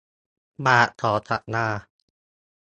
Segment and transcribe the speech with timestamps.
[0.65, 1.77] บาทต่อสัปดาห์